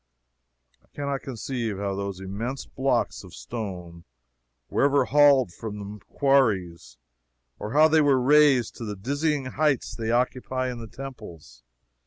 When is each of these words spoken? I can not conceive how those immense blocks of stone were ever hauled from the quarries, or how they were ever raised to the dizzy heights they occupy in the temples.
I 0.83 0.87
can 0.95 1.05
not 1.05 1.21
conceive 1.21 1.77
how 1.77 1.93
those 1.93 2.19
immense 2.19 2.65
blocks 2.65 3.23
of 3.23 3.35
stone 3.35 4.03
were 4.67 4.85
ever 4.85 5.05
hauled 5.05 5.51
from 5.53 5.77
the 5.77 6.05
quarries, 6.05 6.97
or 7.59 7.73
how 7.73 7.87
they 7.87 8.01
were 8.01 8.13
ever 8.13 8.21
raised 8.21 8.75
to 8.77 8.83
the 8.83 8.95
dizzy 8.95 9.43
heights 9.43 9.93
they 9.93 10.09
occupy 10.09 10.71
in 10.71 10.79
the 10.79 10.87
temples. 10.87 11.61